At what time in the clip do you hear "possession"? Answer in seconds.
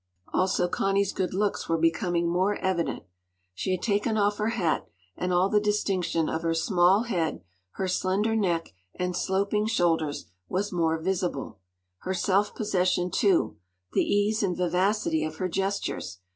12.55-13.11